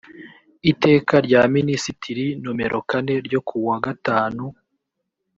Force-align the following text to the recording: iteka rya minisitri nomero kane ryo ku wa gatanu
iteka 0.71 1.15
rya 1.25 1.41
minisitri 1.55 2.23
nomero 2.43 2.77
kane 2.89 3.13
ryo 3.27 3.39
ku 3.47 3.55
wa 3.67 3.77
gatanu 3.85 4.45